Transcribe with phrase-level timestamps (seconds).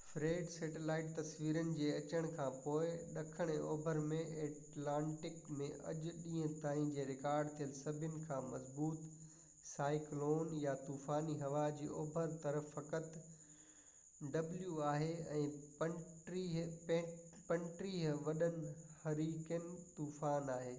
[0.00, 6.52] Fred, satellite تصويرون جي اچڻ کان پوءِ ڏکڻ ۽ اوڀر ۾ ايٽلانٽڪ ۾ اڄ ڏينهن
[6.60, 9.02] تائين جي رڪارڊ ٿيل سڀني کان مضبوط
[9.70, 13.10] سائيڪلون يا طوفاني هوا آهي، ۽ 35°w جي اوڀر طرف فقط
[17.82, 20.72] ٽيون وڏو هُريڪين طوفان آهي